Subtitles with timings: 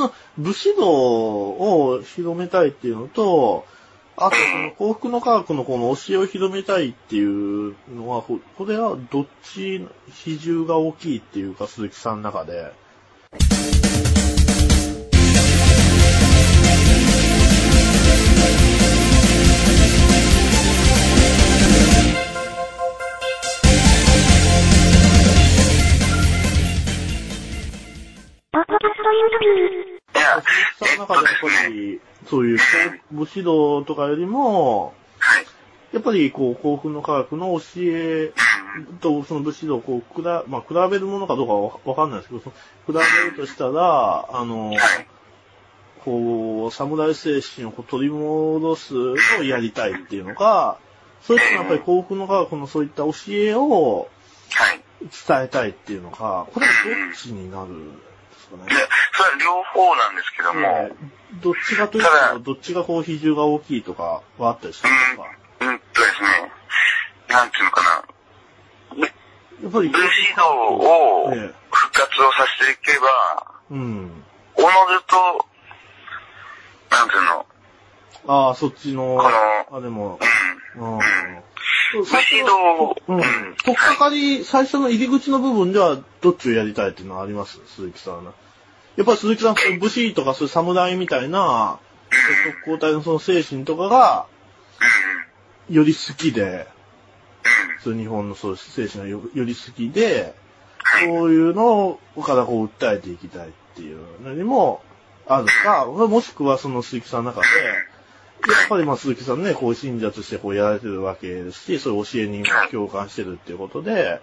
[0.00, 3.66] の武士道を広めたいっていうのと、
[4.16, 12.72] あとその幸福の科学のこの教えを広めたいっていうのは、これはどっち比重が大きいっていうか、鈴木さんの中で。
[30.80, 32.58] いや、鈴木さんの中でやっぱり、そういう
[33.12, 35.46] 武士道とかよりも、はい。
[35.92, 38.32] やっぱりこう、幸福の科学の教え
[39.00, 42.52] とその武士道をこう、くら、まあ、比べるものかどうかはわかんないですけど、比
[42.86, 44.78] べるとしたら、あの、はい。
[46.04, 50.78] こう、侍精神を取り戻すのをやりたいっていうのか、
[51.22, 54.08] それともやっぱり幸福の科学のそういった教えを
[54.52, 54.80] はい。
[55.00, 58.02] 伝えたいっていうのか、これはどっちになるんで
[58.38, 58.64] すかね？
[58.66, 58.74] で。、
[59.22, 60.96] それは両方なんですけども、ええ。
[61.42, 65.22] どっちがというただと、どっちがこう比重が大きいとかはあったりするんですか？
[65.60, 66.52] うんとですね、
[67.28, 69.06] なんていうのかな、
[69.62, 70.42] やっぱり、武士道
[70.76, 73.06] をええ復活をさせていけば、
[73.70, 74.24] うん。
[74.56, 75.46] おのずと、
[76.90, 77.46] なんていうの、
[78.26, 79.22] ああ、そっちの、こ
[79.70, 80.18] のあ、でも、
[80.76, 81.00] うん、うん。
[81.92, 83.16] 武士道、うん。
[83.16, 83.56] うん。
[83.64, 87.60] とっかかり、最初の入り口の部分では、どっちをやりたいっていうのはあります？
[87.66, 88.32] 鈴木さんは。
[89.00, 91.78] やっぱり鈴木さん、武士とかそういう侍みたいな、
[92.62, 94.26] 特攻隊のその精神とかが、
[95.70, 96.66] より好きで、
[97.82, 100.34] そう日本のそういう精神がより好きで、
[101.02, 104.82] そういうのをからこう訴えていきたいっていうのにも
[105.26, 114.20] あるか、もしくはその鈴木さんの中で、やっぱりまあ鈴木さんね、こう信者としてこうやられてるわけですし、そういう教え人が共感してるっていうことで、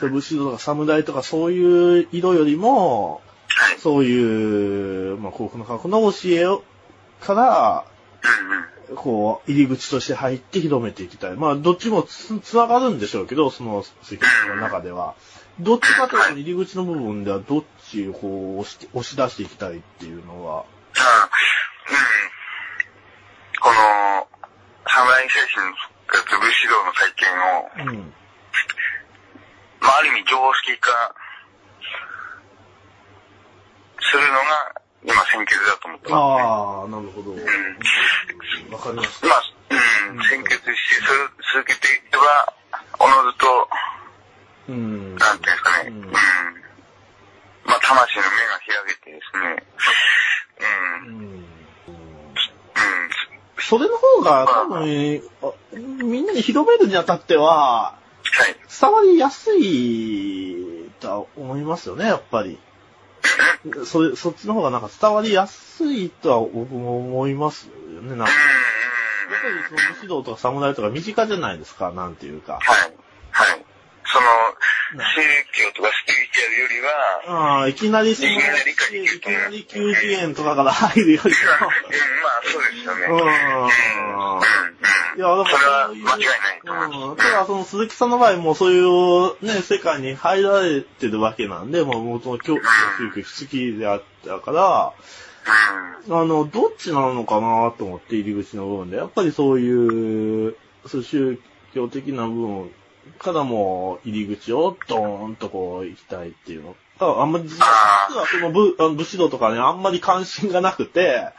[0.00, 3.22] 武士とか侍とかそういう色よりも、
[3.62, 3.78] はい。
[3.78, 6.64] そういう、まあ、幸福の科学の教えを、
[7.20, 7.84] から。
[8.96, 11.32] こう、入り口として入って広めていきたい。
[11.34, 15.14] まあ、どっちもつ、つながるんでしょうけど、その、関の中では。
[15.60, 20.64] どっちかというと、入り口の部分では、どっちをこう、押し押し出していきたいっていうのは。
[20.96, 21.28] あ
[21.88, 22.00] うん。
[23.60, 24.28] この、
[24.86, 28.12] 侍精神復活武士道の体験を、うん。
[29.80, 30.90] まあ、ある意味常識化
[34.12, 36.20] するのが、今先決だと思ってます、ね。
[36.20, 37.32] ああ、なるほど。
[37.32, 39.26] わかりました。
[39.26, 39.42] まあ、
[40.12, 41.00] うん、先決し、
[41.54, 42.52] 続けていけば、
[43.00, 43.68] おのずと、
[44.68, 45.16] うん。
[45.16, 46.12] なんていうんですかね、ううんん。
[46.12, 46.18] ま
[47.74, 49.64] あ、魂の目が開けてですね、
[50.60, 51.46] うん、うん、うん。
[53.58, 58.56] それの方が、多分、あみんなに広めるにあたっては、はい。
[58.80, 62.58] 伝わりやすいとは思いますよね、やっぱり。
[63.84, 68.16] それ、そっちの方がなんか伝わりやすいとは僕も思いますよね。
[68.16, 72.54] なんかやっぱりその武士道とか侍とか身近じゃないですか、なんていうか。
[72.54, 72.94] はい。
[73.30, 73.64] はい。
[74.04, 74.26] その、
[74.98, 75.20] な宗
[75.52, 76.80] 教とかスピリチュアルより
[77.60, 83.06] は、いきなりその、いきなりかいきなり90円とかから入るよりうん、まあそうですよね。
[83.08, 83.14] も。
[83.14, 84.42] うん、うん、うん。
[85.16, 87.10] いや、だそれはそういう間違いないと思います。
[87.10, 87.16] うん。
[87.16, 92.60] ただ、その鈴木さんの場合もそういうね、世界に入られてるわけなんで、もう元々教宗
[93.14, 94.92] 教好きであったから、
[96.06, 100.56] うん、あの、どっちなのかなと思って入り口の部分で、やっぱりそういう、
[100.86, 101.38] そう宗
[101.74, 102.70] 教的な部分
[103.18, 106.76] からも入り口をドーンとこう行きたいっていうの。
[107.00, 107.66] あんまり、実は
[108.08, 111.32] 実はその武あの武士道とかね、あんまり関心がなくて、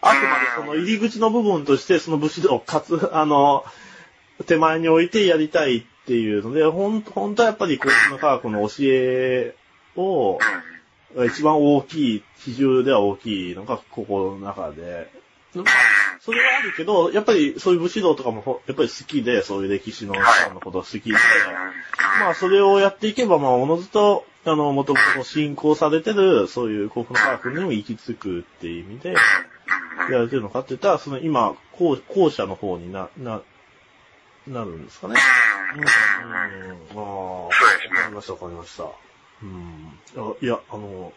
[0.00, 3.64] あくまでその入り口の部分としてその武士道をかつ、あの、
[4.46, 9.54] 手前に置いてやりたいっていうので、ほん、本当はやっぱりこの科学の教え
[9.96, 10.38] を、
[11.26, 15.10] 一番大きい、比重では大きいのがここの中で。
[16.20, 21.12] それはあるけど、やっぱりそういう武士道とかもやっぱり好きで、そういう歴史のさんのこと好きで、
[22.20, 29.16] まあそれをやっていけば、まあおのずと、あの、もともと信仰されてる、そういう国の科学にも行き着くっていう意味で、
[30.10, 33.42] やられてるのかって言ったら、その今、後後者の方にな、な、
[34.46, 35.14] なるんですかね。
[35.74, 35.82] うん。
[35.82, 37.56] うん、ああ、わか
[38.08, 38.84] りました、わかりました。
[39.42, 39.98] うん。
[40.16, 41.12] あいや、あの、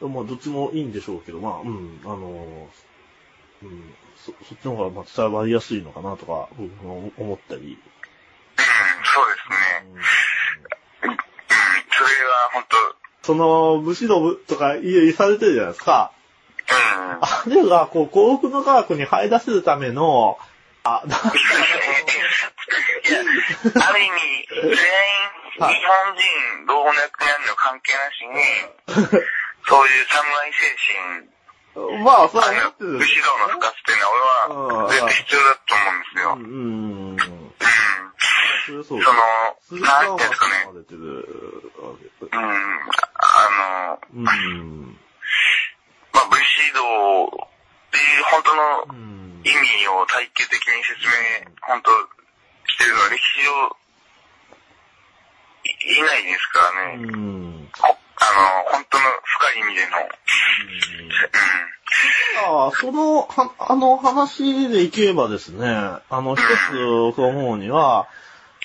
[0.00, 2.68] まあ、どっちもいいんでしょうけど、まあ、うん、あの、
[3.62, 7.78] うん、そ、そっちの方がまあ伝わりやすいのかなとか、僕も思ったり。
[8.56, 10.02] そうですね。
[11.02, 12.64] それは本
[13.22, 16.12] その、武士道とか言いされてるじゃないですか。
[17.24, 20.38] あれが、こう、幸福の科学に入らせるための、
[20.82, 21.32] あ、なんか、あ
[23.92, 24.76] る意味、全員、
[25.56, 25.80] 日本人、
[26.66, 27.08] 老若男
[27.46, 28.34] 女関係なしに、
[29.66, 30.58] そういう侍精
[31.24, 32.98] 神、まあ、そうなってる。
[32.98, 34.06] 武士道の深さっていうの
[34.66, 36.36] は、俺は絶対必要だと思うんですよ。
[36.36, 37.16] うん。
[38.64, 39.00] それその、
[39.80, 40.54] なんていうんですかね。
[40.70, 40.76] う
[42.26, 42.32] ん。
[42.32, 42.40] あ
[43.80, 44.98] の、うん。
[46.14, 47.28] まあ、武士道っ
[47.90, 49.14] ていう本当のうん。
[49.44, 51.12] 意味を体系的に説明、
[51.60, 51.90] 本当
[52.66, 53.76] してるのは歴史上、
[55.64, 57.04] いいないですからね。
[57.04, 57.68] うん。
[57.78, 60.02] こあの、本当の深い意味での、う
[62.48, 62.64] ん。
[62.64, 68.06] ああ、その、は、あの話でいけばですね、あの、一つ僕思うには、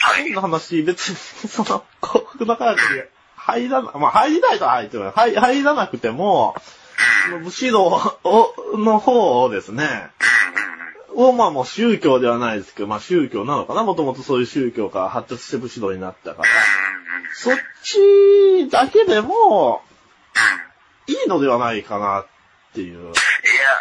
[0.00, 0.24] はい。
[0.24, 3.02] 変な話、別に、その、幸福の科学に
[3.36, 5.12] 入らな、まあ、入りたいとは入ってない。
[5.12, 6.54] 入入らなくても、
[7.38, 10.10] 武士道を、の方をですね。
[11.14, 13.82] を、まあもう宗教ではないですけど、まあ宗教なのかな？
[13.82, 16.48] もともとそういう宗教から発達して武士道になったから、
[17.34, 19.82] そっちだけでも、
[21.06, 22.26] いいのではないかなっ
[22.74, 23.14] ていう、いや、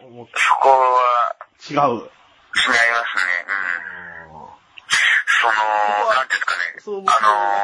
[0.00, 1.36] そこは
[1.70, 1.74] 違う。
[1.74, 2.02] 違いますね。
[4.30, 4.48] うん。
[5.40, 5.52] その、
[6.14, 6.47] なんていう。
[6.78, 7.20] そう、僕あ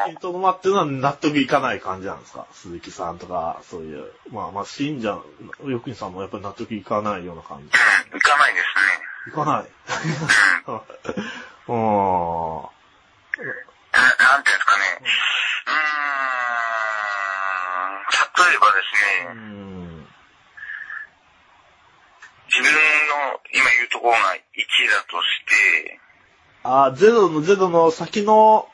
[0.06, 2.46] ののにとどまってるのは納得いかない感じなんですか？
[2.52, 5.20] 鈴木さんとか、そういう、まあまあ信者、
[5.66, 7.64] よくにさんもやっぱり納得いかないような感じ。
[7.64, 7.66] う
[8.14, 8.64] ん、いかないです
[9.30, 9.64] いかない。
[9.64, 9.70] ね。
[11.68, 11.74] うん。
[13.92, 14.82] ななんていうんですかね。
[15.00, 15.72] うー
[18.00, 20.06] ん、例えばですうね、ん。
[22.48, 24.20] 自分の今言うところが1
[24.90, 26.00] だとして、
[26.64, 28.68] あ、ゼロのゼロの先の、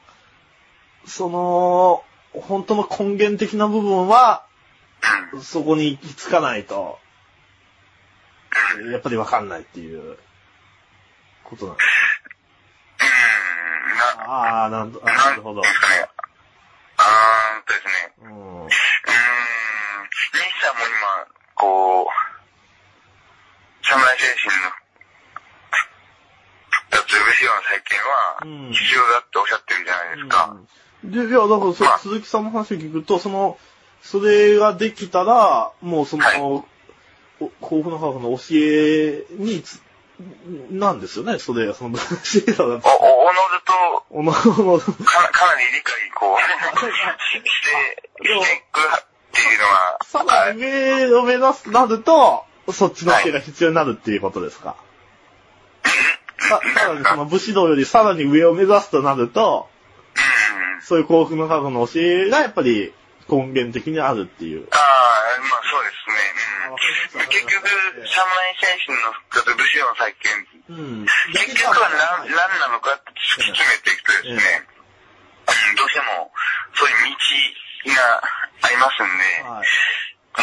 [1.07, 4.45] その、本当の根源的な部分は、
[5.43, 6.99] そこに行き着かないと、
[8.91, 10.19] やっぱりわかんないっていう、
[11.51, 11.87] ことなんです。
[13.01, 15.61] うん、な、ああ、なんと、あなるほど。
[15.61, 15.63] ん。
[15.63, 16.09] ですかね。
[16.97, 17.63] あーん。
[17.65, 18.15] とですね。
[18.23, 18.63] うん。
[18.63, 18.79] うーん、西
[20.63, 20.79] さん。
[20.79, 21.27] も今、
[21.57, 22.07] こう、
[23.83, 24.71] 侍精神の
[26.71, 27.99] 復活、武士道の再建
[28.45, 28.71] うん。
[28.71, 30.57] は必要だっておっしゃってるじゃないですか。
[31.05, 33.59] で、いや、だから鈴木さんの話を聞くと、その、
[34.03, 36.41] それができたら、もうその、はい。
[36.41, 36.65] の
[37.63, 39.81] 科学の教えにつ、
[40.71, 42.03] なんですよね、それ、その、教
[42.47, 42.75] えたら、お、お、
[43.25, 44.33] おのずと、おの、
[44.73, 46.47] おの、かなかなり理解、こう、し
[46.87, 48.37] て、してい
[48.71, 54.77] くっていうのは、さらに上を目指すとなると、そっちの手が必要になるっていうことですか？
[56.39, 59.80] ささらにその武士道よりさらに上を目指すとなると、うん、
[60.91, 62.91] そういう幸福の科学の教えがやっぱり
[63.31, 64.67] 根源的にあるっていう。
[64.75, 66.19] ああ、まあそうですね。
[67.15, 67.63] うん、結局、
[68.11, 68.19] 侍
[68.59, 70.35] 精神の復活、武士道の再建
[70.67, 71.07] うん。
[71.31, 76.31] 結局は何何なのかって突き詰めていくとですね、うんどうしても
[76.75, 77.15] そういう
[77.87, 79.71] 道がありますんで、はい。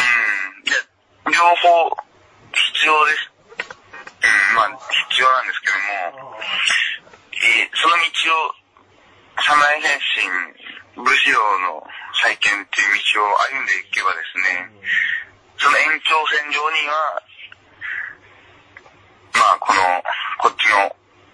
[0.00, 0.72] ん、で
[1.28, 1.92] 両方
[2.56, 3.28] 必要です。
[3.68, 4.80] うん、まあ
[5.12, 6.40] 必要なんですけども、
[7.36, 8.56] えーその道を
[9.80, 10.26] 侍精
[10.96, 11.86] 神、武士道の
[12.22, 14.70] 再建っていう道を歩んでいけばですね、
[15.58, 17.22] その延長線上には、
[19.34, 19.80] まあ、この、
[20.42, 20.76] こっちの、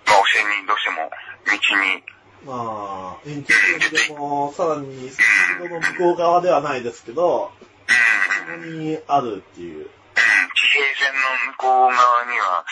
[0.07, 1.11] まあ、教えにどうしても、
[1.45, 2.05] 道に、
[2.45, 3.55] まあ、延長
[3.89, 5.23] 線でも、さらに、先
[5.59, 7.53] ほどの向こう側ではないですけど、
[8.47, 9.89] そこにあるっていう。
[10.55, 12.65] 地平線の向こう側には、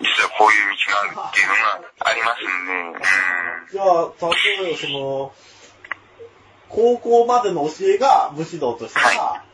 [0.00, 1.60] 実はこういう道があるっていうのが
[2.00, 3.86] ありますんで、うん、じゃあ、
[4.28, 5.32] 例えばその、
[6.68, 9.44] 高校までの教えが武士道としたら、は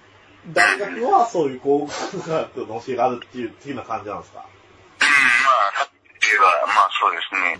[0.52, 1.92] 大学はそういう高校
[2.26, 4.40] 学の教えがあるっていう、っていうような感じなんですか？
[4.40, 4.48] うん、ま
[5.68, 5.92] あ、さって
[6.22, 7.58] 言えば、まあそうですね、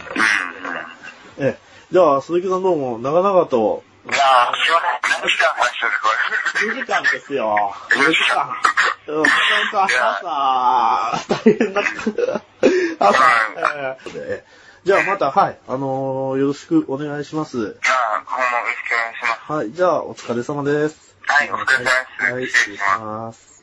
[1.39, 1.49] うん、うん。
[1.51, 1.59] ええ。
[1.93, 6.09] じゃあ、鈴木さんどうも、長々と、いやー、すいません、何時間話してるんですか、こ
[6.65, 6.73] れ。
[6.73, 7.75] 2時間ですよ。
[7.91, 8.49] 2時間。
[9.09, 9.27] うん、本
[9.73, 9.91] 当朝、
[11.29, 12.70] 大変だった。
[13.01, 13.19] 朝、
[14.15, 17.59] ええじゃあまた、はい、あのーよろしくお願いします。
[17.59, 19.53] じゃあ、今後もよろしくお願いします。
[19.53, 21.17] はい、じゃあ、お疲れ様です。
[21.27, 22.33] はい、お疲れ様です。
[22.33, 23.60] はい、失礼します。